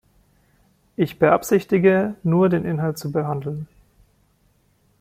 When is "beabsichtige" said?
1.19-2.15